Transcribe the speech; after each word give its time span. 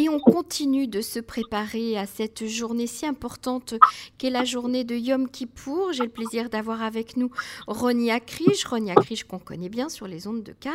Et 0.00 0.08
on 0.08 0.20
continue 0.20 0.86
de 0.86 1.00
se 1.00 1.18
préparer 1.18 1.98
à 1.98 2.06
cette 2.06 2.46
journée 2.46 2.86
si 2.86 3.04
importante 3.04 3.74
qu'est 4.16 4.30
la 4.30 4.44
journée 4.44 4.84
de 4.84 4.94
Yom 4.94 5.28
Kippour. 5.28 5.92
J'ai 5.92 6.04
le 6.04 6.08
plaisir 6.08 6.50
d'avoir 6.50 6.84
avec 6.84 7.16
nous 7.16 7.32
Ronnie 7.66 8.12
Akrish, 8.12 8.64
Ronnie 8.64 8.92
Akrish 8.92 9.24
qu'on 9.24 9.40
connaît 9.40 9.68
bien 9.68 9.88
sur 9.88 10.06
les 10.06 10.28
ondes 10.28 10.44
de 10.44 10.52
Cannes, 10.52 10.72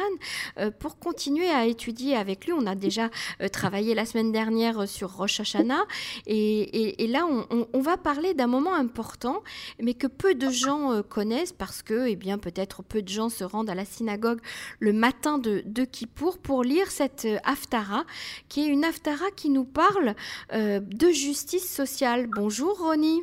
euh, 0.59 0.71
pour 0.71 0.99
continuer 0.99 1.47
à 1.47 1.65
étudier 1.65 2.17
avec 2.17 2.45
lui. 2.45 2.51
On 2.51 2.65
a 2.65 2.75
déjà 2.75 3.09
euh, 3.41 3.47
travaillé 3.47 3.95
la 3.95 4.05
semaine 4.05 4.33
dernière 4.33 4.89
sur 4.89 5.15
Rosh 5.15 5.39
Hashanah 5.39 5.85
et, 6.27 7.07
là 7.07 7.25
on, 7.49 7.79
va 7.79 7.95
parler 7.95 8.33
d'un 8.33 8.47
moment 8.47 8.73
important 8.73 9.41
mais 9.79 9.93
que 9.93 10.07
peu 10.07 10.35
de 10.35 10.49
gens 10.49 10.91
euh, 10.91 11.01
connaissent 11.01 11.53
parce 11.53 11.81
que 11.81 12.07
eh 12.07 12.17
bien 12.17 12.37
peut-être 12.37 12.83
peu 12.83 13.01
de 13.01 13.07
gens 13.07 13.29
se 13.29 13.45
rendent 13.45 13.69
à 13.69 13.75
la 13.75 13.85
synagogue 13.85 14.41
le 14.79 14.91
matin 14.91 15.37
de, 15.37 15.63
de 15.65 15.85
Kippour 15.85 16.39
pour 16.39 16.63
lire 16.63 16.91
cette 16.91 17.25
Haftara 17.45 18.03
qui 18.49 18.65
est 18.65 18.67
une 18.67 18.83
Haftara 18.83 19.12
qui 19.35 19.49
nous 19.49 19.65
parle 19.65 20.13
euh, 20.53 20.79
de 20.79 21.07
justice 21.07 21.69
sociale. 21.69 22.27
Bonjour 22.35 22.77
Ronnie. 22.79 23.21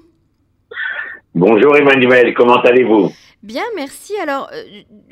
Bonjour 1.34 1.76
Emmanuel, 1.76 2.34
comment 2.34 2.60
allez-vous? 2.60 3.10
Bien, 3.42 3.62
merci. 3.74 4.12
Alors, 4.18 4.50
euh, 4.52 4.62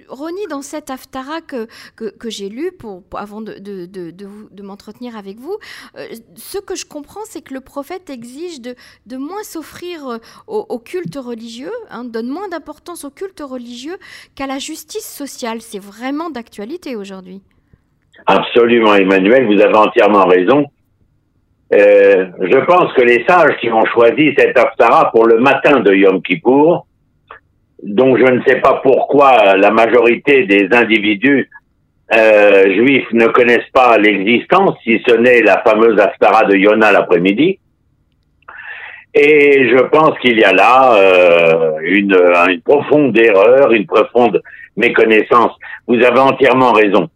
Ronnie, 0.09 0.47
dans 0.51 0.61
cette 0.61 0.91
Haftara 0.91 1.41
que, 1.41 1.67
que, 1.97 2.29
j'ai 2.29 2.51
lu 2.51 2.73
pour, 2.73 3.03
avant 3.15 3.41
de, 3.41 3.55
de, 3.59 3.87
de, 3.87 4.63
m'entretenir 4.63 5.17
avec 5.17 5.39
vous, 5.39 5.57
euh, 5.97 6.07
ce 6.37 6.59
que 6.59 6.75
je 6.75 6.85
comprends, 6.85 7.25
c'est 7.25 7.41
que 7.41 7.55
le 7.55 7.61
prophète 7.61 8.11
exige 8.11 8.61
de, 8.61 8.75
de 9.07 9.17
moins 9.17 9.43
s'offrir 9.45 10.19
au, 10.47 10.79
culte 10.79 11.17
religieux, 11.17 11.73
hein, 11.89 12.05
donne 12.05 12.29
moins 12.29 12.49
d'importance 12.49 13.05
au 13.05 13.11
culte 13.11 13.41
religieux 13.41 13.97
qu'à 14.35 14.47
la 14.47 14.59
justice 14.59 15.09
sociale. 15.09 15.63
C'est 15.63 15.83
vraiment 15.83 16.29
d'actualité 16.29 16.97
aujourd'hui. 16.97 17.41
Absolument, 18.27 18.95
Emmanuel, 18.95 19.47
vous 19.47 19.61
avez 19.63 19.77
entièrement 19.77 20.27
raison. 20.27 20.67
Euh, 21.75 22.29
je 22.41 22.59
pense 22.65 22.93
que 22.95 23.03
les 23.03 23.25
sages 23.29 23.57
qui 23.61 23.71
ont 23.71 23.85
choisi 23.87 24.35
cette 24.39 24.59
Haftara 24.59 25.11
pour 25.11 25.27
le 25.27 25.39
matin 25.39 25.81
de 25.81 25.93
Yom 25.93 26.23
Kippour, 26.23 26.87
dont 27.83 28.17
je 28.17 28.25
ne 28.25 28.43
sais 28.47 28.61
pas 28.61 28.81
pourquoi 28.83 29.57
la 29.57 29.71
majorité 29.71 30.47
des 30.47 30.69
individus 30.73 31.51
euh, 32.15 32.75
juifs 32.75 33.13
ne 33.13 33.27
connaissent 33.27 33.71
pas 33.73 33.99
l'existence, 33.99 34.77
si 34.83 35.01
ce 35.07 35.15
n'est 35.15 35.43
la 35.43 35.63
fameuse 35.63 36.01
Haftara 36.01 36.45
de 36.45 36.57
Yona 36.57 36.91
l'après-midi. 36.91 37.59
Et 39.15 39.69
je 39.69 39.83
pense 39.85 40.19
qu'il 40.21 40.39
y 40.39 40.45
a 40.45 40.53
là 40.53 40.95
euh, 40.95 41.79
une 41.83 42.17
profonde 42.65 43.19
erreur, 43.19 43.73
une 43.73 43.87
profonde 43.87 44.43
méconnaissance. 44.77 45.53
Vous 45.87 46.03
avez 46.03 46.21
entièrement 46.21 46.73
raison 46.73 47.11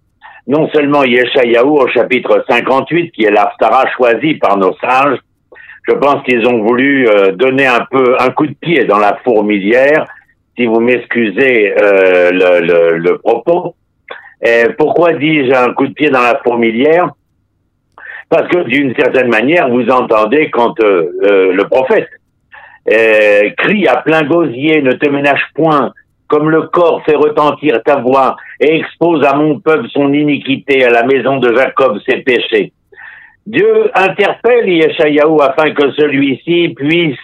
non 0.47 0.69
seulement 0.71 1.05
Yeshayahu 1.05 1.69
au 1.69 1.89
chapitre 1.89 2.45
58, 2.49 3.13
qui 3.13 3.25
est 3.25 3.31
l'Aftara 3.31 3.85
choisi 3.97 4.35
par 4.35 4.57
nos 4.57 4.75
sages, 4.79 5.19
je 5.89 5.95
pense 5.95 6.23
qu'ils 6.25 6.47
ont 6.47 6.63
voulu 6.63 7.09
euh, 7.09 7.33
donner 7.33 7.67
un 7.67 7.87
peu 7.91 8.17
un 8.19 8.31
coup 8.31 8.47
de 8.47 8.55
pied 8.55 8.85
dans 8.85 8.99
la 8.99 9.19
fourmilière, 9.25 10.07
si 10.57 10.67
vous 10.67 10.81
m'excusez 10.81 11.75
euh, 11.81 12.31
le, 12.33 13.17
propos. 13.19 13.75
Pourquoi 14.79 15.13
dis-je 15.13 15.55
un 15.55 15.73
coup 15.73 15.87
de 15.87 15.93
pied 15.93 16.11
dans 16.11 16.21
la 16.21 16.41
fourmilière? 16.45 17.11
Parce 18.29 18.49
que 18.49 18.65
d'une 18.65 18.95
certaine 18.97 19.29
manière, 19.29 19.69
vous 19.69 19.89
entendez 19.89 20.51
quand 20.51 20.81
euh, 20.81 21.53
le 21.53 21.65
prophète 21.65 22.09
crie 23.59 23.87
à 23.87 23.99
plein 23.99 24.23
gosier, 24.23 24.83
ne 24.83 24.93
te 24.93 25.09
ménage 25.09 25.43
point, 25.55 25.93
comme 26.33 26.49
le 26.49 26.63
corps 26.63 27.03
fait 27.05 27.15
retentir 27.15 27.83
ta 27.85 27.97
voix 27.97 28.37
et 28.59 28.77
expose 28.77 29.23
à 29.23 29.37
mon 29.37 29.61
peuple 29.61 29.87
son 29.91 30.15
iniquité, 30.15 30.83
à 30.83 30.89
la 30.89 31.05
maison 31.05 31.37
de 31.37 31.55
Jacob 31.55 31.99
ses 32.09 32.23
péchés. 32.23 32.73
Dieu 33.47 33.91
interpelle 33.95 34.67
Yeshayahu 34.67 35.43
afin 35.43 35.73
que 35.73 35.93
celui-ci 35.93 36.71
puisse 36.75 37.19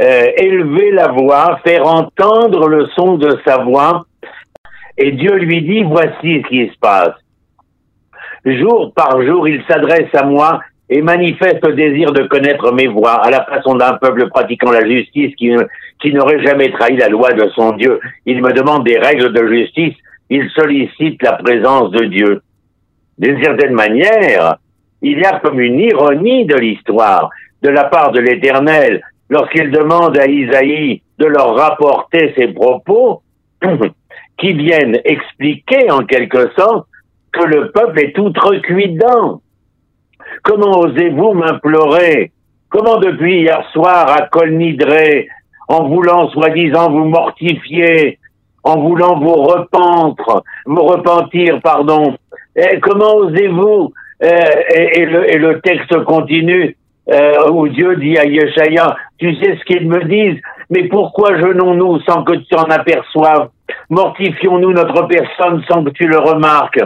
euh, 0.00 0.26
élever 0.36 0.92
la 0.92 1.08
voix, 1.08 1.58
faire 1.66 1.84
entendre 1.84 2.68
le 2.68 2.86
son 2.94 3.16
de 3.16 3.36
sa 3.44 3.64
voix, 3.64 4.06
et 4.98 5.10
Dieu 5.10 5.34
lui 5.34 5.62
dit, 5.62 5.82
voici 5.82 6.40
ce 6.44 6.48
qui 6.48 6.68
se 6.68 6.78
passe. 6.78 7.14
Jour 8.44 8.92
par 8.94 9.20
jour, 9.22 9.48
il 9.48 9.64
s'adresse 9.66 10.14
à 10.14 10.24
moi 10.24 10.60
et 10.94 11.02
manifeste 11.02 11.66
le 11.66 11.74
désir 11.74 12.12
de 12.12 12.22
connaître 12.28 12.72
mes 12.72 12.86
voies, 12.86 13.14
à 13.14 13.28
la 13.28 13.44
façon 13.46 13.74
d'un 13.74 13.94
peuple 13.94 14.28
pratiquant 14.28 14.70
la 14.70 14.86
justice 14.88 15.34
qui, 15.34 15.50
qui 16.00 16.12
n'aurait 16.12 16.40
jamais 16.44 16.70
trahi 16.70 16.96
la 16.96 17.08
loi 17.08 17.32
de 17.32 17.48
son 17.56 17.72
Dieu. 17.72 17.98
Il 18.26 18.40
me 18.40 18.52
demande 18.52 18.84
des 18.84 19.00
règles 19.00 19.32
de 19.32 19.44
justice, 19.44 19.94
il 20.30 20.48
sollicite 20.50 21.20
la 21.20 21.32
présence 21.32 21.90
de 21.90 22.04
Dieu. 22.04 22.42
D'une 23.18 23.42
certaine 23.42 23.72
manière, 23.72 24.58
il 25.02 25.18
y 25.18 25.24
a 25.24 25.40
comme 25.40 25.58
une 25.58 25.80
ironie 25.80 26.46
de 26.46 26.54
l'histoire 26.54 27.28
de 27.62 27.70
la 27.70 27.86
part 27.86 28.12
de 28.12 28.20
l'Éternel 28.20 29.02
lorsqu'il 29.30 29.72
demande 29.72 30.16
à 30.16 30.28
Isaïe 30.28 31.02
de 31.18 31.26
leur 31.26 31.56
rapporter 31.56 32.32
ses 32.38 32.52
propos 32.52 33.22
qui 34.38 34.52
viennent 34.52 35.00
expliquer 35.04 35.90
en 35.90 36.04
quelque 36.04 36.52
sorte 36.56 36.86
que 37.32 37.42
le 37.42 37.72
peuple 37.72 37.98
est 37.98 38.16
outrecuidant 38.16 39.40
Comment 40.42 40.78
osez-vous 40.80 41.32
m'implorer? 41.32 42.32
Comment 42.68 42.98
depuis 42.98 43.42
hier 43.42 43.64
soir 43.72 44.10
à 44.10 44.26
Colnidré, 44.26 45.28
en 45.68 45.88
voulant 45.88 46.28
soi-disant 46.30 46.90
vous 46.90 47.04
mortifier, 47.04 48.18
en 48.64 48.80
voulant 48.80 49.18
vous 49.18 49.34
repentir, 49.34 50.42
vous 50.66 50.82
repentir, 50.82 51.60
pardon, 51.62 52.16
comment 52.82 53.14
osez-vous 53.16 53.92
et, 54.20 55.06
le, 55.06 55.60
texte 55.60 56.02
continue 56.04 56.76
euh, 57.12 57.50
où 57.50 57.68
Dieu 57.68 57.96
dit 57.96 58.16
à 58.16 58.24
Yeshaya, 58.24 58.96
tu 59.18 59.34
sais 59.36 59.56
ce 59.56 59.64
qu'ils 59.64 59.88
me 59.88 60.04
disent, 60.04 60.40
mais 60.70 60.88
pourquoi 60.88 61.38
jeûnons-nous 61.38 62.00
sans 62.00 62.24
que 62.24 62.32
tu 62.34 62.54
en 62.54 62.64
aperçoives? 62.64 63.50
Mortifions-nous 63.90 64.72
notre 64.72 65.06
personne 65.06 65.62
sans 65.68 65.84
que 65.84 65.90
tu 65.90 66.06
le 66.06 66.18
remarques? 66.18 66.80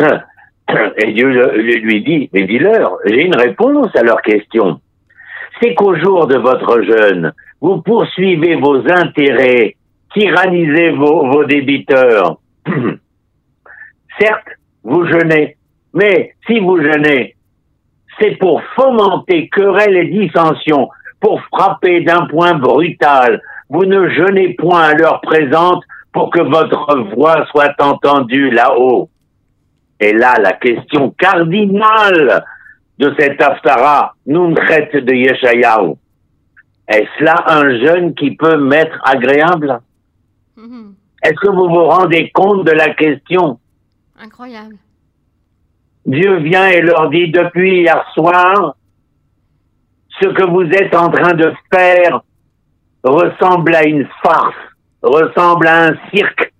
Et 0.96 1.12
Dieu 1.12 1.28
lui 1.56 2.02
dit, 2.02 2.30
mais 2.32 2.42
dis-leur, 2.42 2.96
j'ai 3.04 3.22
une 3.22 3.36
réponse 3.36 3.94
à 3.94 4.02
leur 4.02 4.22
question. 4.22 4.80
C'est 5.60 5.74
qu'au 5.74 5.96
jour 5.96 6.26
de 6.26 6.38
votre 6.38 6.82
jeûne, 6.82 7.32
vous 7.60 7.80
poursuivez 7.82 8.56
vos 8.56 8.78
intérêts, 8.90 9.76
tyrannisez 10.14 10.90
vos, 10.90 11.44
débiteurs. 11.44 12.38
Certes, 14.20 14.48
vous 14.82 15.06
jeûnez, 15.06 15.56
mais 15.94 16.34
si 16.46 16.58
vous 16.58 16.80
jeûnez, 16.80 17.36
c'est 18.20 18.36
pour 18.38 18.62
fomenter 18.76 19.48
querelles 19.48 19.96
et 19.96 20.06
dissensions, 20.06 20.88
pour 21.20 21.40
frapper 21.44 22.00
d'un 22.02 22.26
point 22.26 22.54
brutal. 22.54 23.40
Vous 23.70 23.84
ne 23.84 24.08
jeûnez 24.10 24.54
point 24.54 24.82
à 24.82 24.94
l'heure 24.94 25.20
présente 25.22 25.82
pour 26.12 26.30
que 26.30 26.42
votre 26.42 27.14
voix 27.14 27.46
soit 27.50 27.74
entendue 27.80 28.50
là-haut. 28.50 29.08
Et 30.02 30.12
là, 30.12 30.34
la 30.42 30.54
question 30.54 31.14
cardinale 31.16 32.44
de 32.98 33.14
cet 33.16 33.40
Haftara, 33.40 34.16
traite 34.56 34.96
de 34.96 35.14
Yeshayahu, 35.14 35.94
est-ce 36.88 37.24
là 37.24 37.36
un 37.46 37.78
jeune 37.78 38.12
qui 38.14 38.34
peut 38.34 38.56
m'être 38.56 38.98
agréable? 39.04 39.80
Mm-hmm. 40.58 40.94
Est-ce 41.22 41.40
que 41.40 41.50
vous 41.50 41.68
vous 41.68 41.84
rendez 41.84 42.32
compte 42.34 42.64
de 42.66 42.72
la 42.72 42.92
question? 42.94 43.60
Incroyable. 44.20 44.74
Dieu 46.04 46.38
vient 46.38 46.66
et 46.66 46.80
leur 46.80 47.08
dit 47.10 47.30
depuis 47.30 47.82
hier 47.82 48.04
soir, 48.14 48.74
ce 50.20 50.26
que 50.26 50.50
vous 50.50 50.64
êtes 50.64 50.96
en 50.96 51.10
train 51.10 51.34
de 51.34 51.52
faire 51.72 52.22
ressemble 53.04 53.72
à 53.72 53.86
une 53.86 54.08
farce, 54.20 54.56
ressemble 55.00 55.68
à 55.68 55.84
un 55.86 55.94
cirque 56.12 56.51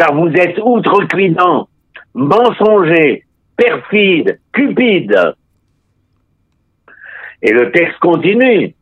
car 0.00 0.14
vous 0.14 0.30
êtes 0.30 0.58
outrecuidant, 0.64 1.68
mensonger, 2.14 3.24
perfide, 3.54 4.40
cupide. 4.50 5.34
Et 7.42 7.52
le 7.52 7.70
texte 7.70 7.98
continue. 7.98 8.74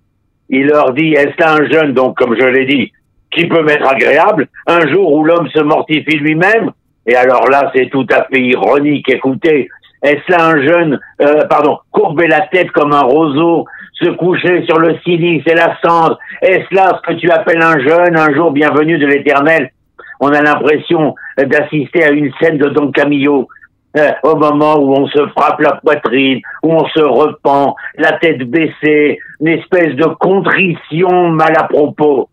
Il 0.49 0.67
leur 0.67 0.93
dit, 0.93 1.15
est-ce 1.15 1.45
un 1.45 1.69
jeune, 1.69 1.93
donc 1.93 2.17
comme 2.17 2.37
je 2.39 2.47
l'ai 2.47 2.67
dit, 2.67 2.93
qui 3.33 3.47
peut 3.47 3.65
m'être 3.65 3.87
agréable, 3.87 4.47
un 4.69 4.87
jour 4.93 5.13
où 5.13 5.25
l'homme 5.25 5.49
se 5.49 5.61
mortifie 5.61 6.19
lui-même? 6.19 6.71
Et 7.05 7.17
alors 7.17 7.49
là, 7.51 7.73
c'est 7.75 7.91
tout 7.91 8.07
à 8.13 8.23
fait 8.33 8.41
ironique. 8.41 9.11
Écoutez, 9.11 9.69
est-ce 10.05 10.31
là 10.31 10.47
un 10.47 10.63
jeune, 10.65 11.01
euh, 11.21 11.47
pardon, 11.51 11.79
courber 11.91 12.29
la 12.29 12.43
tête 12.43 12.71
comme 12.71 12.93
un 12.93 13.03
roseau, 13.03 13.65
se 13.95 14.11
coucher 14.11 14.65
sur 14.67 14.79
le 14.79 14.97
silice 15.01 15.43
et 15.47 15.55
la 15.55 15.77
cendre? 15.85 16.17
Est-ce 16.43 16.73
là 16.73 17.01
ce 17.03 17.13
que 17.13 17.19
tu 17.19 17.29
appelles 17.29 17.63
un 17.63 17.81
jeune, 17.81 18.17
un 18.17 18.33
jour 18.33 18.53
bienvenu 18.53 18.99
de 18.99 19.07
l'éternel? 19.07 19.73
On 20.21 20.29
a 20.29 20.43
l'impression 20.43 21.15
d'assister 21.37 22.05
à 22.05 22.11
une 22.11 22.33
scène 22.41 22.59
de 22.59 22.69
Don 22.69 22.91
Camillo. 22.91 23.49
Euh, 23.97 24.11
au 24.23 24.37
moment 24.37 24.79
où 24.79 24.93
on 24.93 25.07
se 25.09 25.27
frappe 25.29 25.61
la 25.61 25.73
poitrine, 25.77 26.41
où 26.63 26.73
on 26.73 26.87
se 26.89 27.01
repent, 27.01 27.75
la 27.97 28.13
tête 28.19 28.43
baissée, 28.43 29.19
une 29.41 29.49
espèce 29.49 29.97
de 29.97 30.05
contrition 30.05 31.31
mal 31.31 31.55
à 31.57 31.65
propos. 31.65 32.29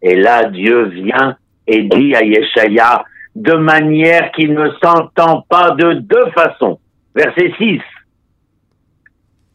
Et 0.00 0.14
là, 0.14 0.44
Dieu 0.44 0.84
vient 0.84 1.36
et 1.66 1.82
dit 1.82 2.14
à 2.14 2.22
Yeshaya, 2.22 3.04
de 3.34 3.54
manière 3.54 4.30
qu'il 4.32 4.54
ne 4.54 4.70
s'entend 4.82 5.44
pas 5.48 5.72
de 5.72 5.94
deux 5.94 6.30
façons. 6.30 6.78
verset 7.14 7.52
6. 7.58 7.80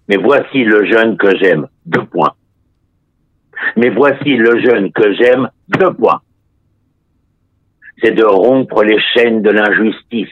Mais 0.09 0.17
voici 0.17 0.63
le 0.63 0.85
jeune 0.85 1.17
que 1.17 1.35
j'aime, 1.37 1.67
deux 1.85 2.05
points. 2.05 2.33
Mais 3.77 3.89
voici 3.89 4.35
le 4.35 4.59
jeune 4.59 4.91
que 4.91 5.13
j'aime, 5.13 5.49
deux 5.69 5.93
points. 5.93 6.21
C'est 8.03 8.11
de 8.11 8.25
rompre 8.25 8.83
les 8.83 8.99
chaînes 9.13 9.41
de 9.41 9.49
l'injustice, 9.49 10.27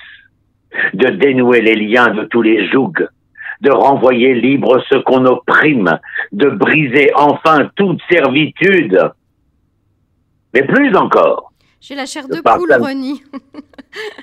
de 0.93 1.07
dénouer 1.07 1.61
les 1.61 1.75
liens 1.75 2.09
de 2.09 2.25
tous 2.25 2.41
les 2.41 2.69
jougs, 2.69 3.07
de 3.61 3.71
renvoyer 3.71 4.33
libre 4.33 4.83
ce 4.89 4.95
qu'on 4.97 5.25
opprime, 5.25 5.97
de 6.33 6.49
briser 6.49 7.11
enfin 7.15 7.69
toute 7.75 8.01
servitude. 8.11 8.99
Mais 10.53 10.63
plus 10.63 10.93
encore. 10.97 11.53
J'ai 11.79 11.95
la 11.95 12.05
chair 12.05 12.27
de, 12.27 12.41
poule, 12.41 12.73
Ronnie. 12.77 13.23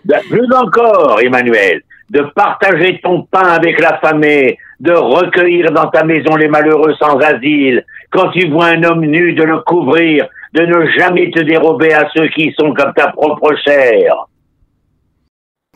plus 0.28 0.54
encore, 0.54 1.18
Emmanuel, 1.22 1.82
de 2.10 2.20
partager 2.34 3.00
ton 3.02 3.22
pain 3.22 3.48
avec 3.48 3.80
la 3.80 3.98
famille, 3.98 4.56
de 4.80 4.92
recueillir 4.92 5.72
dans 5.72 5.88
ta 5.88 6.04
maison 6.04 6.36
les 6.36 6.48
malheureux 6.48 6.94
sans 6.98 7.16
asile, 7.18 7.84
quand 8.10 8.28
tu 8.30 8.48
vois 8.48 8.66
un 8.66 8.82
homme 8.84 9.06
nu, 9.06 9.32
de 9.32 9.42
le 9.42 9.58
couvrir, 9.60 10.28
de 10.54 10.62
ne 10.62 10.90
jamais 10.98 11.30
te 11.30 11.40
dérober 11.40 11.92
à 11.92 12.08
ceux 12.14 12.28
qui 12.28 12.52
sont 12.58 12.72
comme 12.74 12.92
ta 12.94 13.08
propre 13.08 13.54
chair. 13.64 14.26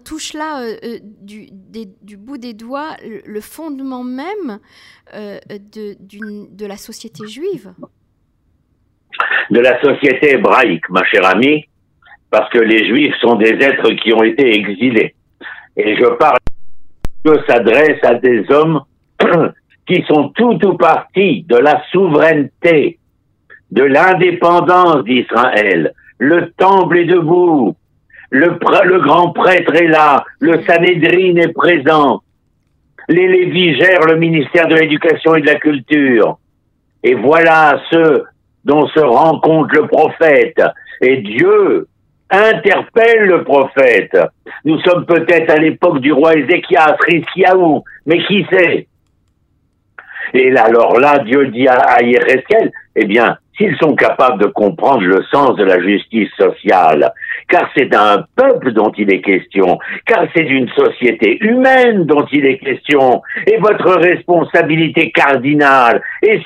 Touche 0.05 0.33
là 0.33 0.63
euh, 0.63 0.77
euh, 0.85 0.99
du, 1.03 1.47
du, 2.03 2.17
bout 2.17 2.39
des 2.39 2.55
doigts 2.55 2.97
le, 3.25 3.41
fondement 3.41 4.03
même 4.03 4.59
euh, 5.15 5.39
de, 5.49 5.95
de 6.01 6.67
la 6.67 6.77
société 6.77 7.27
juive. 7.29 7.73
De 9.51 9.61
la 9.61 9.81
société 9.81 10.35
hébraïque, 10.35 10.89
ma 10.91 11.05
chère 11.05 11.27
amie, 11.27 11.67
parce 12.31 12.51
que 12.51 12.59
les 12.59 12.89
juifs 12.89 13.15
sont 13.21 13.37
des 13.37 13.51
êtres 13.51 13.91
qui 14.03 14.13
ont 14.13 14.23
été 14.23 14.57
exilés. 14.57 15.15
Et 15.77 15.97
je 15.97 16.07
parle 16.17 16.39
que 17.25 17.45
s'adresse 17.47 18.03
à 18.03 18.15
des 18.15 18.45
hommes 18.51 18.83
qui 19.87 20.03
sont 20.09 20.31
tout 20.31 20.59
ou 20.67 20.77
partie 20.77 21.45
de 21.45 21.57
la 21.57 21.83
souveraineté, 21.93 22.99
de 23.73 23.85
l'indépendance 23.85 25.03
d'Israël. 25.05 25.93
Le 26.19 26.51
temple 26.53 26.99
est 26.99 27.07
debout, 27.07 27.75
le, 28.31 29.01
grand 29.01 29.33
prêtre 29.33 29.75
est 29.75 29.89
là, 29.89 30.25
le 30.41 30.63
Sanhédrin 30.65 31.37
est 31.37 31.53
présent, 31.53 32.23
les 33.09 33.27
Lévis 33.27 33.75
gèrent 33.77 34.07
le 34.07 34.17
ministère 34.17 34.69
de 34.69 34.77
l'Éducation 34.77 35.35
et 35.35 35.41
de 35.41 35.47
la 35.47 35.57
Culture. 35.57 36.39
Et 37.03 37.15
voilà 37.15 37.81
ceux 37.91 38.25
dont 38.65 38.87
se 38.89 39.01
rend 39.01 39.41
compte 39.41 39.73
le 39.73 39.87
prophète. 39.87 40.63
Et 41.01 41.17
Dieu 41.17 41.89
interpelle 42.31 43.25
le 43.25 43.43
prophète. 43.43 44.17
Nous 44.65 44.79
sommes 44.81 45.07
peut-être 45.07 45.51
à 45.51 45.57
l'époque 45.57 46.01
du 46.01 46.13
roi 46.13 46.37
Ézéchias, 46.37 46.97
Rizkiaou, 47.09 47.83
mais 48.07 48.23
qui 48.25 48.47
sait? 48.53 48.87
Et 50.35 50.57
alors 50.57 50.99
là, 51.01 51.19
Dieu 51.19 51.49
dit 51.49 51.67
à, 51.69 51.75
à 51.75 51.99
eh 52.01 53.05
bien, 53.05 53.37
s'ils 53.63 53.77
sont 53.79 53.95
capables 53.95 54.41
de 54.43 54.47
comprendre 54.47 55.03
le 55.03 55.23
sens 55.31 55.57
de 55.57 55.65
la 55.65 55.81
justice 55.81 56.31
sociale, 56.37 57.13
car 57.49 57.69
c'est 57.77 57.87
d'un 57.87 58.25
peuple 58.37 58.73
dont 58.73 58.93
il 58.97 59.13
est 59.13 59.21
question, 59.21 59.79
car 60.07 60.27
c'est 60.35 60.45
d'une 60.45 60.69
société 60.71 61.39
humaine 61.41 62.05
dont 62.05 62.27
il 62.33 62.47
est 62.47 62.59
question, 62.59 63.23
et 63.47 63.59
votre 63.59 63.93
responsabilité 64.01 65.11
cardinale 65.13 66.03
est, 66.23 66.43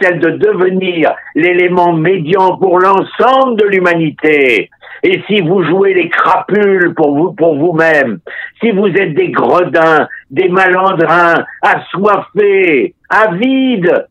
celle 0.00 0.20
de 0.20 0.30
devenir 0.30 1.12
l'élément 1.34 1.92
médian 1.92 2.56
pour 2.56 2.78
l'ensemble 2.78 3.60
de 3.60 3.66
l'humanité. 3.66 4.70
Et 5.02 5.22
si 5.28 5.40
vous 5.42 5.62
jouez 5.62 5.94
les 5.94 6.08
crapules 6.08 6.94
pour 6.94 7.56
vous-même, 7.56 8.18
si 8.60 8.70
vous 8.72 8.88
êtes 8.88 9.14
des 9.14 9.30
gredins, 9.30 10.08
des 10.30 10.48
malandrins, 10.48 11.44
assoiffés, 11.62 12.94
avides, 13.08 14.06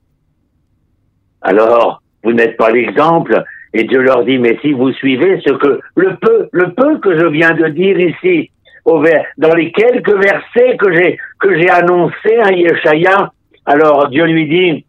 alors 1.42 2.02
vous 2.24 2.34
n'êtes 2.34 2.58
pas 2.58 2.72
l'exemple. 2.72 3.44
Et 3.74 3.84
Dieu 3.84 4.02
leur 4.02 4.24
dit, 4.24 4.38
mais 4.38 4.58
si 4.62 4.74
vous 4.74 4.92
suivez 4.94 5.40
ce 5.46 5.54
que, 5.54 5.80
le 5.96 6.16
peu, 6.16 6.50
le 6.52 6.74
peu 6.74 7.00
que 7.00 7.18
je 7.20 7.26
viens 7.28 7.52
de 7.52 7.68
dire 7.68 8.00
ici, 8.00 8.50
au 8.86 9.04
dans 9.38 9.54
les 9.54 9.72
quelques 9.72 10.16
versets 10.16 10.78
que 10.78 10.92
j'ai, 10.94 11.18
que 11.40 11.60
j'ai 11.60 11.70
annoncés 11.70 12.38
à 12.42 12.52
Yeshaya, 12.52 13.32
alors 13.66 14.08
Dieu 14.10 14.26
lui 14.26 14.48
dit, 14.48 14.86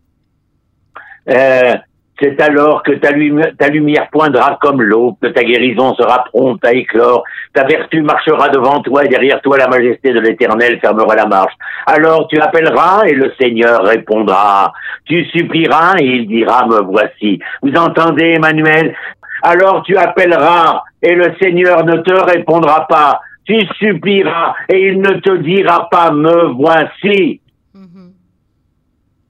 euh, 1.30 1.74
c'est 2.20 2.40
alors 2.40 2.82
que 2.82 2.92
ta, 2.92 3.10
lumière 3.12 4.08
poindra 4.10 4.58
comme 4.60 4.82
l'eau, 4.82 5.16
que 5.22 5.28
ta 5.28 5.44
guérison 5.44 5.94
sera 5.94 6.24
prompte 6.24 6.64
à 6.64 6.72
éclore, 6.72 7.22
ta 7.54 7.64
vertu 7.64 8.02
marchera 8.02 8.48
devant 8.48 8.80
toi 8.80 9.04
et 9.04 9.08
derrière 9.08 9.40
toi 9.40 9.56
la 9.56 9.68
majesté 9.68 10.12
de 10.12 10.20
l'Éternel 10.20 10.80
fermera 10.80 11.14
la 11.14 11.26
marche. 11.26 11.52
Alors 11.86 12.26
tu 12.28 12.40
appelleras 12.40 13.04
et 13.06 13.14
le 13.14 13.32
Seigneur 13.40 13.84
répondra. 13.84 14.72
Tu 15.04 15.24
supplieras 15.26 15.94
et 16.00 16.06
il 16.06 16.26
dira, 16.26 16.66
me 16.66 16.82
voici. 16.82 17.38
Vous 17.62 17.74
entendez, 17.74 18.34
Emmanuel? 18.36 18.94
Alors 19.42 19.84
tu 19.84 19.96
appelleras 19.96 20.82
et 21.02 21.14
le 21.14 21.32
Seigneur 21.40 21.84
ne 21.84 21.98
te 21.98 22.12
répondra 22.12 22.86
pas. 22.88 23.20
Tu 23.44 23.60
supplieras 23.78 24.54
et 24.68 24.88
il 24.88 25.00
ne 25.00 25.20
te 25.20 25.36
dira 25.36 25.88
pas, 25.88 26.10
me 26.10 26.52
voici. 26.52 27.40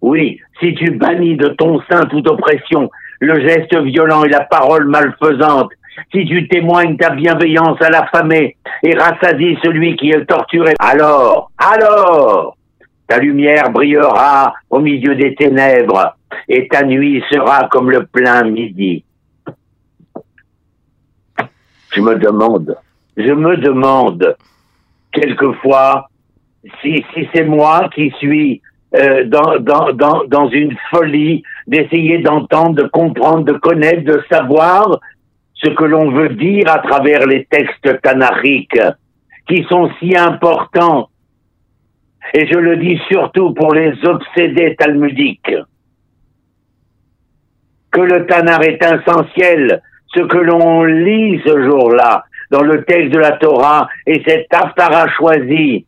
Oui, 0.01 0.41
si 0.61 0.75
tu 0.75 0.93
bannis 0.93 1.37
de 1.37 1.49
ton 1.49 1.81
sein 1.91 2.05
toute 2.07 2.29
oppression, 2.29 2.91
le 3.21 3.41
geste 3.41 3.77
violent 3.77 4.25
et 4.25 4.29
la 4.29 4.45
parole 4.45 4.87
malfaisante, 4.87 5.71
si 6.13 6.25
tu 6.25 6.47
témoignes 6.49 6.97
ta 6.97 7.11
bienveillance 7.11 7.81
à 7.83 7.91
l'affamé 7.91 8.57
et 8.83 8.95
rassasies 8.95 9.59
celui 9.63 9.97
qui 9.97 10.11
est 10.11 10.25
torturé, 10.27 10.75
alors, 10.79 11.51
alors, 11.59 12.57
ta 13.09 13.19
lumière 13.19 13.71
brillera 13.71 14.55
au 14.71 14.79
milieu 14.79 15.17
des 15.17 15.35
ténèbres 15.35 16.15
et 16.49 16.69
ta 16.69 16.85
nuit 16.85 17.23
sera 17.31 17.69
comme 17.69 17.91
le 17.91 18.07
plein 18.07 18.45
midi. 18.45 19.05
Je 21.95 22.01
me 22.01 22.17
demande, 22.17 22.77
je 23.17 23.33
me 23.33 23.57
demande 23.57 24.37
quelquefois 25.11 26.09
si, 26.81 27.05
si 27.15 27.29
c'est 27.35 27.45
moi 27.45 27.89
qui 27.95 28.11
suis 28.19 28.63
euh, 28.95 29.25
dans, 29.25 29.59
dans, 29.59 29.93
dans, 29.93 30.25
dans 30.25 30.49
une 30.49 30.75
folie 30.91 31.43
d'essayer 31.67 32.19
d'entendre, 32.19 32.83
de 32.83 32.89
comprendre, 32.89 33.45
de 33.45 33.53
connaître, 33.53 34.05
de 34.05 34.23
savoir 34.31 34.99
ce 35.55 35.71
que 35.71 35.85
l'on 35.85 36.11
veut 36.11 36.31
dire 36.31 36.71
à 36.71 36.79
travers 36.79 37.27
les 37.27 37.45
textes 37.47 38.01
tanariques 38.03 38.81
qui 39.49 39.65
sont 39.69 39.91
si 39.99 40.17
importants. 40.17 41.09
Et 42.35 42.47
je 42.47 42.59
le 42.59 42.77
dis 42.77 43.01
surtout 43.11 43.53
pour 43.55 43.75
les 43.75 43.93
obsédés 44.05 44.77
talmudiques. 44.77 45.55
Que 47.91 48.01
le 48.01 48.27
Tanar 48.27 48.63
est 48.63 48.83
essentiel, 48.83 49.83
ce 50.15 50.21
que 50.21 50.39
l'on 50.39 50.85
lit 50.85 51.41
ce 51.45 51.63
jour-là 51.63 52.25
dans 52.51 52.63
le 52.63 52.85
texte 52.85 53.13
de 53.13 53.19
la 53.19 53.33
Torah 53.33 53.89
et 54.07 54.23
cet 54.27 54.53
Aftara 54.53 55.09
choisi 55.17 55.87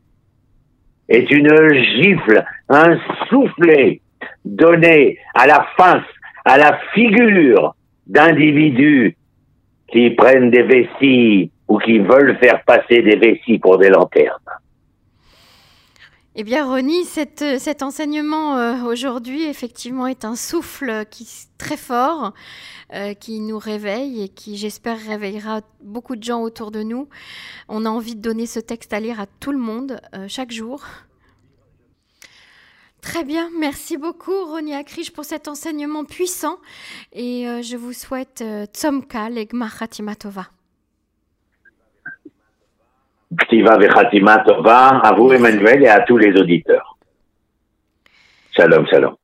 est 1.08 1.30
une 1.30 1.74
gifle, 2.02 2.44
un 2.70 2.98
soufflet 3.28 4.00
donné 4.44 5.18
à 5.34 5.46
la 5.46 5.66
face, 5.76 6.06
à 6.44 6.56
la 6.56 6.78
figure 6.94 7.74
d'individus 8.06 9.16
qui 9.88 10.10
prennent 10.10 10.50
des 10.50 10.62
vessies 10.62 11.50
ou 11.68 11.78
qui 11.78 11.98
veulent 11.98 12.38
faire 12.38 12.62
passer 12.64 13.02
des 13.02 13.16
vessies 13.16 13.58
pour 13.58 13.76
des 13.76 13.90
lanternes. 13.90 14.38
Eh 16.36 16.44
bien, 16.44 16.64
Ronnie, 16.64 17.04
cet 17.04 17.82
enseignement 17.82 18.56
euh, 18.56 18.84
aujourd'hui, 18.84 19.44
effectivement, 19.44 20.06
est 20.06 20.24
un 20.24 20.36
souffle 20.36 21.04
qui 21.10 21.28
très 21.58 21.76
fort, 21.76 22.32
euh, 22.94 23.14
qui 23.14 23.40
nous 23.40 23.58
réveille 23.58 24.22
et 24.22 24.28
qui, 24.28 24.56
j'espère, 24.56 24.96
réveillera 24.96 25.60
beaucoup 25.82 26.14
de 26.14 26.22
gens 26.22 26.40
autour 26.40 26.70
de 26.70 26.84
nous. 26.84 27.08
On 27.68 27.84
a 27.84 27.88
envie 27.88 28.14
de 28.14 28.22
donner 28.22 28.46
ce 28.46 28.60
texte 28.60 28.92
à 28.92 29.00
lire 29.00 29.20
à 29.20 29.26
tout 29.26 29.50
le 29.50 29.58
monde 29.58 30.00
euh, 30.14 30.26
chaque 30.28 30.52
jour. 30.52 30.84
Très 33.12 33.24
bien, 33.24 33.50
merci 33.58 33.96
beaucoup 33.96 34.44
Ronnie 34.44 34.72
Akrish 34.72 35.12
pour 35.12 35.24
cet 35.24 35.48
enseignement 35.48 36.04
puissant 36.04 36.58
et 37.12 37.44
je 37.60 37.76
vous 37.76 37.92
souhaite 37.92 38.44
Tzomka 38.72 39.28
Legmar 39.28 39.72
Tova. 40.16 40.46
Ktiva 43.36 43.78
Vechatima 43.78 44.44
Tova, 44.46 45.00
à 45.02 45.12
vous 45.12 45.32
Emmanuel 45.32 45.82
et 45.82 45.88
à 45.88 46.02
tous 46.02 46.18
les 46.18 46.40
auditeurs. 46.40 46.96
Shalom, 48.52 48.86
shalom. 48.86 49.16